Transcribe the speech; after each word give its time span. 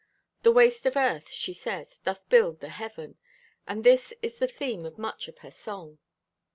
"The 0.41 0.51
waste 0.51 0.87
of 0.87 0.97
earth," 0.97 1.29
she 1.29 1.53
says, 1.53 1.99
"doth 1.99 2.27
build 2.27 2.59
the 2.59 2.69
Heaven," 2.69 3.19
and 3.67 3.83
this 3.83 4.15
is 4.23 4.39
the 4.39 4.47
theme 4.47 4.83
of 4.83 4.97
much 4.97 5.27
of 5.27 5.37
her 5.45 5.51
song. 5.51 5.99